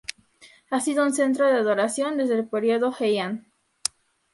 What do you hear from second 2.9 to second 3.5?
Heian.